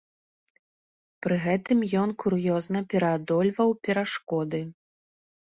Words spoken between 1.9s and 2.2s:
ён